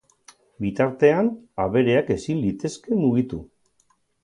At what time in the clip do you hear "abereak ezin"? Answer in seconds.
1.65-2.41